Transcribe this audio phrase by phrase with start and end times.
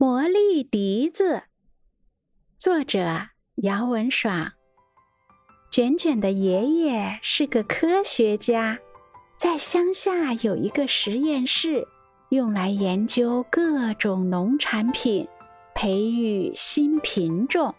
[0.00, 1.42] 魔力笛子，
[2.56, 4.52] 作者姚文爽。
[5.72, 8.78] 卷卷的爷爷是个科学家，
[9.36, 11.84] 在乡下有一个实验室，
[12.28, 15.26] 用来研究各种农产品，
[15.74, 17.74] 培育新品种。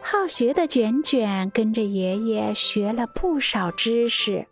[0.00, 4.46] 好学的卷卷跟着爷爷学了不少知识。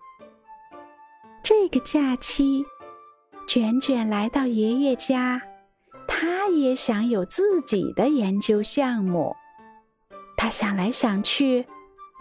[1.41, 2.65] 这个假期，
[3.47, 5.41] 卷卷来到爷爷家，
[6.15, 9.35] 他也想有自己的研究项目。
[10.37, 11.67] 他想来想去。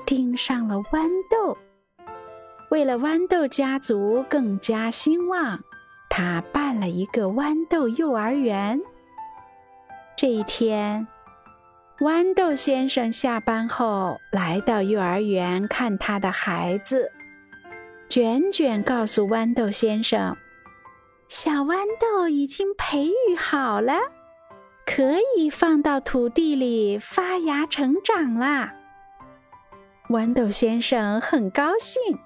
[0.04, 1.56] 盯上了豌豆，
[2.72, 5.60] 为了豌豆家族更加兴旺，
[6.10, 8.82] 他办了一个豌豆幼儿园。
[10.18, 11.08] 这一天，
[12.00, 17.12] 豌豆先生下班后来到幼儿园看他的孩子。
[18.10, 20.36] 卷卷告诉豌豆先生，
[21.32, 23.94] 小豌豆已经培育好了，
[24.86, 28.76] 可以放到土地里发芽成长啦。
[30.10, 32.20] 豌豆先生很高兴，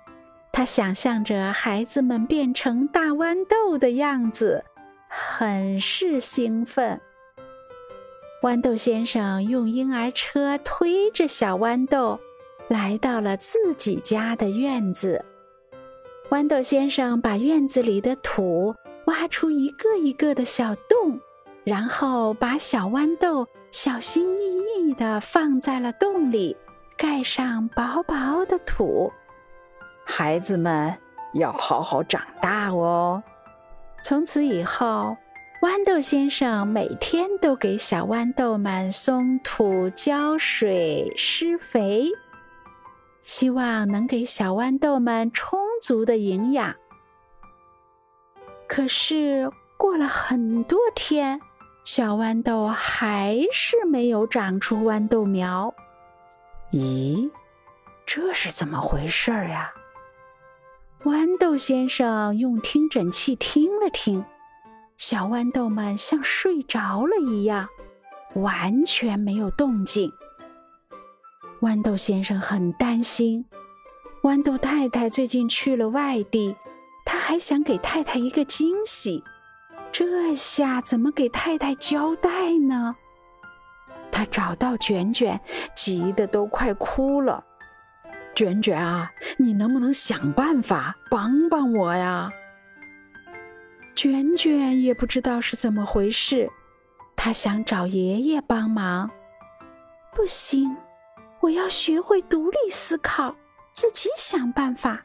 [0.52, 4.66] 他想象着孩子们变成大豌豆的样子，
[5.08, 7.00] 很是兴奋。
[8.42, 12.19] 豌豆先生用婴儿车推着小豌豆，
[12.69, 15.23] 来到了自己家的院子。
[16.31, 18.75] 豌豆先生把院子里的土
[19.06, 21.20] 挖出一个一个的小洞，
[21.64, 26.56] 然后把小豌豆小心翼翼地放在了洞里。
[26.97, 29.12] 盖上薄薄的土，
[30.06, 30.97] 孩子们
[31.34, 33.22] 要好好长大哦。
[34.02, 35.17] 从此以后，
[35.62, 42.09] 豌豆先生每天都给小豌豆们松土、浇水、施肥，
[43.22, 46.73] 希望能给小豌豆们充足的营养。
[48.68, 51.40] 可是过了很多天，
[51.84, 55.74] 小豌豆还是没有长出豌豆苗。
[56.72, 57.30] 咦，
[58.06, 59.72] 这是怎么回事儿呀？
[61.04, 64.25] 豌豆先生用听诊器听了听，
[64.98, 67.70] 小豌豆们像睡着了一样，
[68.34, 70.12] 完全没有动静。
[71.62, 73.46] 豌豆先生很担心，
[74.24, 76.56] 豌豆太太最近去了外地，
[77.06, 79.24] 他还想给太太一个惊喜，
[79.92, 82.96] 这下怎么给太太交代呢？
[84.12, 85.40] 他找到卷卷，
[85.76, 87.44] 急得都快哭了。
[88.34, 92.30] 卷卷啊，你能不能想办法帮帮我呀？
[93.96, 96.50] 卷卷也不知道是怎么回事，
[97.16, 99.10] 他想找爷爷帮忙。
[100.14, 100.76] 不行，
[101.40, 103.36] 我要学会独立思考，
[103.74, 105.05] 自己想办法。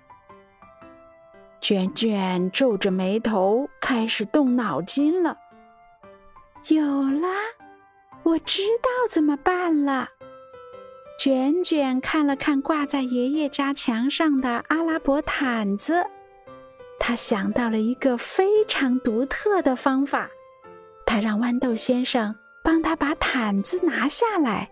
[1.60, 5.36] 卷卷皱着眉头，开始动脑筋了。
[6.68, 7.28] 有啦！
[8.22, 10.08] 我知道怎么办了。
[11.18, 16.06] 卷卷看了看挂在爷爷家墙上的阿拉伯毯子，
[16.98, 20.30] 他想到了一个非常独特的方法。
[21.04, 22.34] 他让豌豆先生
[22.64, 24.70] 帮他把毯子拿下来。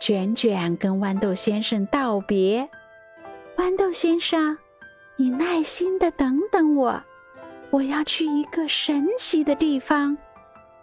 [0.00, 2.68] 卷卷跟豌豆先生道别
[3.56, 4.58] ：“豌豆先生，
[5.16, 7.02] 你耐心的等等我，
[7.70, 10.16] 我要去一个神奇的地方。”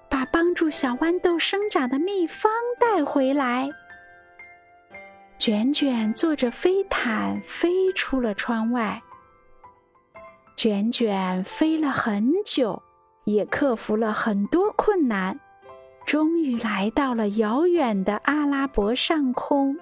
[0.09, 3.67] 把帮助小豌豆生长的秘方带回来。
[5.39, 9.01] 卷卷坐着飞毯飞出了窗外。
[10.55, 12.79] 卷卷飞了很久，
[13.23, 15.39] 也克服了很多困难，
[16.05, 19.75] 终于来到了遥远的阿拉伯上空。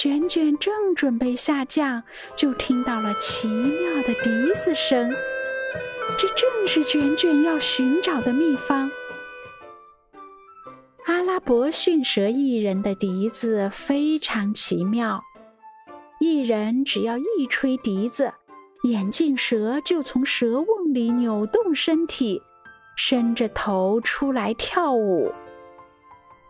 [0.00, 2.02] 卷卷正准备下降，
[2.34, 5.12] 就听到了奇妙的笛子声。
[6.18, 8.90] 这正是卷卷要寻找的秘方。
[11.04, 15.22] 阿拉伯驯蛇艺人的笛子非常奇妙，
[16.18, 18.32] 艺人只要一吹笛子，
[18.84, 22.40] 眼镜蛇就从蛇瓮里扭动身体，
[22.96, 25.30] 伸着头出来跳舞。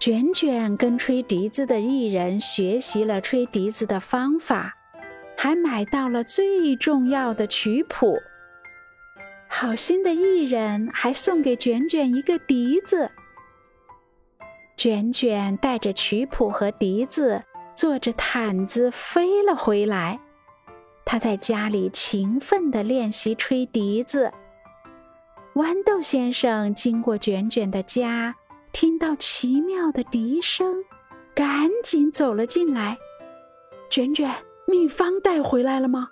[0.01, 4.75] 卷卷跟吹笛子的艺人学习了吹笛子的方法，
[5.37, 8.17] 还买到了最重要的曲谱。
[9.47, 13.11] 好心的艺人还送给卷卷一个笛子。
[14.75, 17.43] 卷卷带着曲谱和笛子，
[17.75, 20.19] 坐着毯子飞了回来。
[21.05, 24.33] 他在家里勤奋地练习吹笛子。
[25.57, 28.35] 豌豆先生经过卷卷的家，
[28.73, 30.85] 听到奇妙的笛声，
[31.35, 32.99] 赶紧走了进来。
[33.89, 34.31] 卷卷，
[34.67, 36.11] 秘方带回来了吗？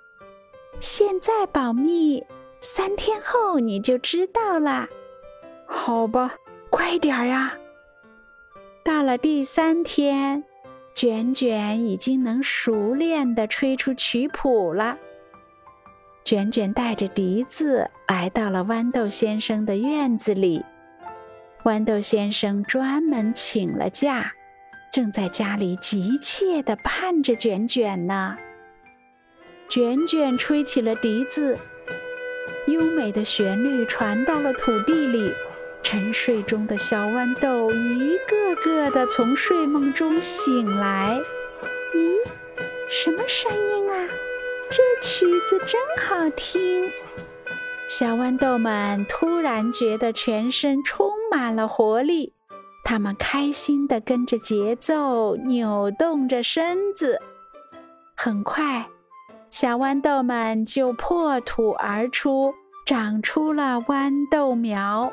[0.81, 2.23] 现在保密。
[2.61, 4.89] 三天后你就知道了。
[5.65, 6.35] 好吧，
[6.71, 7.57] 快点儿呀！
[8.83, 10.43] 到了第三天，
[10.93, 14.99] 卷卷已经能熟练的吹出曲谱了。
[16.25, 20.65] 卷卷带着笛子来到了豌豆先生的院子里。
[21.69, 24.33] 豌豆先生专门请了假，
[24.91, 28.39] 正在家里急切地盼着卷卷呢。
[29.69, 31.59] 卷卷吹起了笛子，
[32.69, 35.31] 优美的旋律传到了土地里。
[35.83, 41.21] 沉睡中的小豌豆一个个的从睡梦中醒来。
[41.93, 42.31] 咦，
[42.91, 44.09] 什么声音啊？
[44.71, 46.91] 这曲子真好听！
[47.91, 51.08] 小豌豆们突然觉得全身充
[51.39, 52.35] 满了活力，
[52.83, 57.17] 它们开心地跟着节奏扭动着身子。
[58.17, 58.85] 很快，
[59.49, 62.53] 小豌豆们就破土而出，
[62.85, 65.13] 长出了豌豆苗。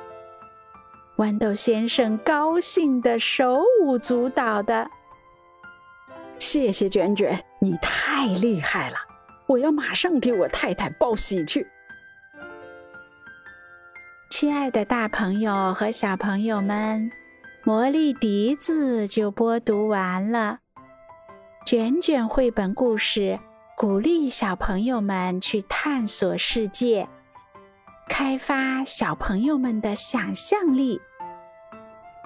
[1.17, 4.89] 豌豆先生高兴的手舞足蹈的。
[6.39, 8.97] 谢谢卷卷，你太厉害了！
[9.45, 11.67] 我要马上给我太太报喜去。
[14.45, 17.11] 亲爱的，大朋友和小朋友们，
[17.63, 20.59] 魔力笛子就播读完了。
[21.65, 23.39] 卷卷绘本故事
[23.75, 27.09] 鼓励小朋友们去探索世界。
[28.07, 31.01] 开发小朋友们的想象力，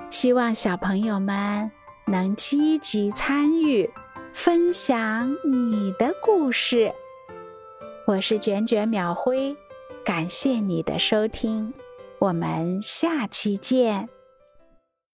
[0.09, 1.71] 希望小朋友们
[2.05, 3.89] 能积极参与，
[4.33, 6.93] 分享你的故事。
[8.05, 9.55] 我是卷卷秒辉，
[10.03, 11.73] 感谢你的收听，
[12.19, 14.18] 我们下期见。